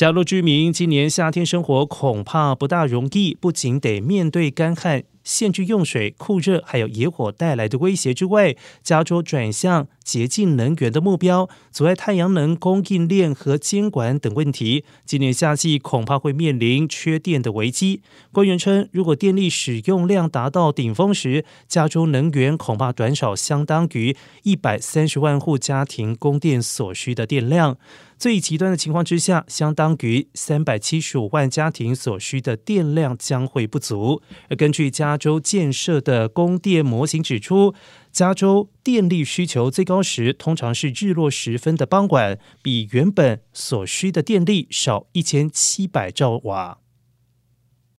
[0.00, 5.04] 加州居民今年夏天生活恐怕不大容易，不仅得面对干旱。
[5.22, 18.02] 限制用水、酷热还有野火带来的威胁之外，加州转向洁净能源的目标，阻碍太阳能供应链和监管等问题，今年夏季恐怕会面临缺电的危机。
[18.32, 27.76] 官员称，如果电力使用量达到顶峰时，加州能源恐怕短少相当于一百三十万户家庭供电所需的电量。
[28.18, 34.20] 最极端的情况之下，相当于三百七十五万家庭所需的电量将会不足。
[34.50, 37.74] 而根据加州建设的供电模型指出，
[38.12, 46.78] 加州电力需求最高时通常是日落时分的傍晚，比原本所需的电力少一千七百兆瓦。